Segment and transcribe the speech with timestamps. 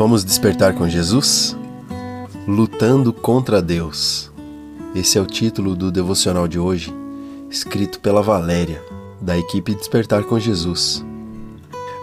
[0.00, 1.54] Vamos despertar com Jesus?
[2.48, 4.32] Lutando contra Deus.
[4.94, 6.90] Esse é o título do devocional de hoje,
[7.50, 8.82] escrito pela Valéria,
[9.20, 11.04] da equipe Despertar com Jesus.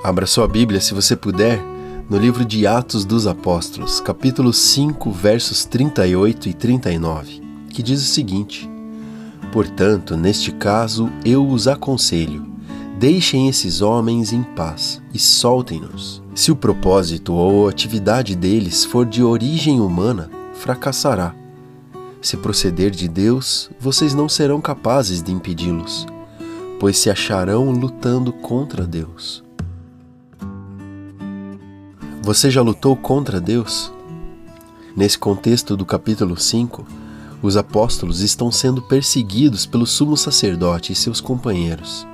[0.03, 1.59] Abra sua Bíblia, se você puder,
[2.07, 7.41] no livro de Atos dos Apóstolos, capítulo 5, versos 38 e 39,
[7.71, 8.69] que diz o seguinte:
[9.51, 12.45] Portanto, neste caso, eu os aconselho
[12.99, 16.26] Deixem esses homens em paz e soltem-nos.
[16.37, 21.33] Se o propósito ou atividade deles for de origem humana, fracassará.
[22.21, 26.05] Se proceder de Deus, vocês não serão capazes de impedi-los,
[26.79, 29.43] pois se acharão lutando contra Deus.
[32.21, 33.91] Você já lutou contra Deus?
[34.95, 36.85] Nesse contexto do capítulo 5,
[37.41, 42.05] os apóstolos estão sendo perseguidos pelo sumo sacerdote e seus companheiros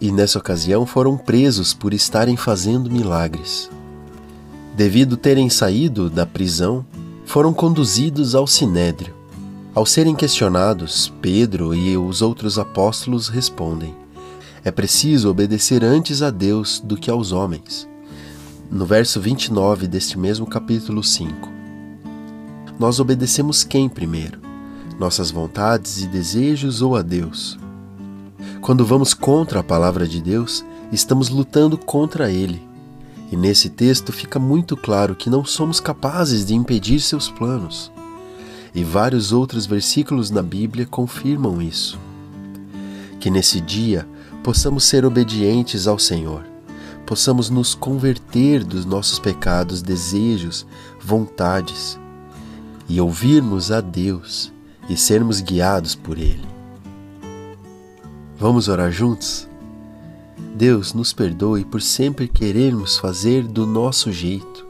[0.00, 3.70] e nessa ocasião foram presos por estarem fazendo milagres.
[4.76, 6.84] Devido terem saído da prisão,
[7.24, 9.14] foram conduzidos ao sinédrio.
[9.74, 13.94] Ao serem questionados, Pedro e os outros apóstolos respondem:
[14.64, 17.88] É preciso obedecer antes a Deus do que aos homens.
[18.70, 21.48] No verso 29 deste mesmo capítulo 5.
[22.78, 24.40] Nós obedecemos quem primeiro?
[24.98, 27.58] Nossas vontades e desejos ou a Deus?
[28.64, 32.66] Quando vamos contra a palavra de Deus, estamos lutando contra Ele.
[33.30, 37.92] E nesse texto fica muito claro que não somos capazes de impedir seus planos.
[38.74, 41.98] E vários outros versículos na Bíblia confirmam isso.
[43.20, 44.08] Que nesse dia
[44.42, 46.42] possamos ser obedientes ao Senhor,
[47.04, 50.66] possamos nos converter dos nossos pecados, desejos,
[50.98, 52.00] vontades
[52.88, 54.50] e ouvirmos a Deus
[54.88, 56.53] e sermos guiados por Ele.
[58.36, 59.48] Vamos orar juntos?
[60.56, 64.66] Deus nos perdoe por sempre querermos fazer do nosso jeito.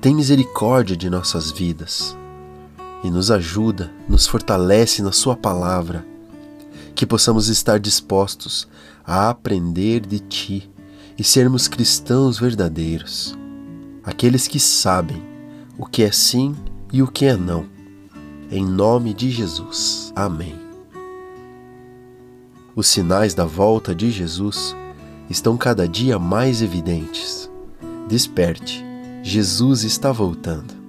[0.00, 2.16] Tem misericórdia de nossas vidas
[3.02, 6.06] e nos ajuda, nos fortalece na Sua palavra,
[6.94, 8.68] que possamos estar dispostos
[9.04, 10.70] a aprender de Ti
[11.18, 13.36] e sermos cristãos verdadeiros,
[14.04, 15.22] aqueles que sabem
[15.76, 16.54] o que é sim
[16.92, 17.66] e o que é não.
[18.50, 20.12] Em nome de Jesus.
[20.14, 20.69] Amém.
[22.80, 24.74] Os sinais da volta de Jesus
[25.28, 27.50] estão cada dia mais evidentes.
[28.08, 28.82] Desperte,
[29.22, 30.79] Jesus está voltando.